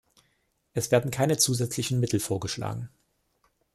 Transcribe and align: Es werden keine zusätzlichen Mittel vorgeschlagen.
Es 0.73 0.89
werden 0.89 1.11
keine 1.11 1.37
zusätzlichen 1.37 1.99
Mittel 1.99 2.19
vorgeschlagen. 2.19 2.89